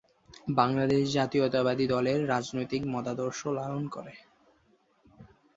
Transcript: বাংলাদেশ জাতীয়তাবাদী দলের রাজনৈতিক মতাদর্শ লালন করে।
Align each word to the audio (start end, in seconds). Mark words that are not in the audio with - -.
বাংলাদেশ 0.53 1.03
জাতীয়তাবাদী 1.13 1.85
দলের 1.87 2.19
রাজনৈতিক 2.27 2.81
মতাদর্শ 2.87 3.39
লালন 3.57 3.83
করে। 3.87 4.13